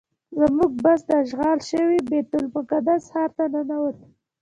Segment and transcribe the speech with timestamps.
[0.39, 3.97] زموږ بس د اشغال شوي بیت المقدس ښار ته ننوت.